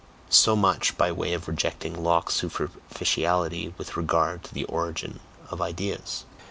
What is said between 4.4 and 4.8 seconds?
to the